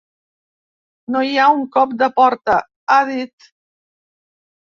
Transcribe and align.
No 1.15 1.19
hi 1.27 1.35
ha 1.41 1.49
un 1.57 1.61
cop 1.75 1.93
de 1.99 2.07
porta, 2.21 2.55
ha 2.95 2.97
dit. 3.11 3.47